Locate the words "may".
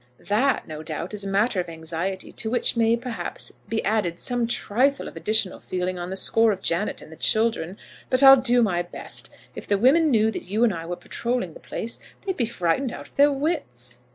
2.75-2.97